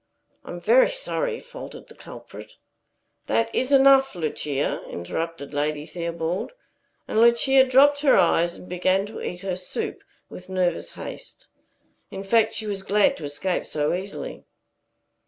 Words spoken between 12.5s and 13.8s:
she was glad to escape